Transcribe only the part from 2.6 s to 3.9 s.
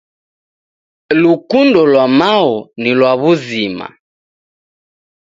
ni lwa wuzima.